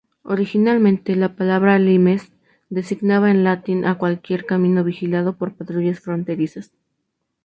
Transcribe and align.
Originalmente, 0.23 1.15
la 1.15 1.35
palabra 1.35 1.77
"limes" 1.77 2.31
designaba 2.71 3.29
en 3.29 3.43
latín 3.43 3.85
a 3.85 3.99
cualquier 3.99 4.47
camino 4.47 4.83
vigilado 4.83 5.37
por 5.37 5.53
patrullas 5.53 5.99
fronterizas. 5.99 6.71